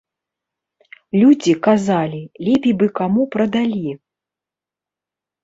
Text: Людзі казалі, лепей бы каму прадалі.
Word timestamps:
Людзі 1.23 1.53
казалі, 1.67 2.21
лепей 2.49 2.73
бы 2.81 2.89
каму 3.01 3.27
прадалі. 3.37 3.87